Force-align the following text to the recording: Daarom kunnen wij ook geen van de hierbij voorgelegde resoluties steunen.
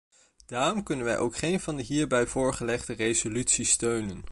Daarom 0.45 0.83
kunnen 0.83 1.05
wij 1.05 1.17
ook 1.17 1.35
geen 1.37 1.59
van 1.59 1.75
de 1.75 1.83
hierbij 1.83 2.27
voorgelegde 2.27 2.93
resoluties 2.93 3.69
steunen. 3.69 4.19